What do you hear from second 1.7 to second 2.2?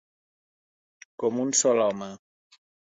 home.